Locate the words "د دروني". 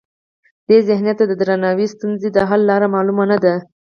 1.27-1.85